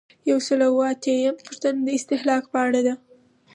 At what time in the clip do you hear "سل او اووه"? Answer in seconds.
0.47-0.85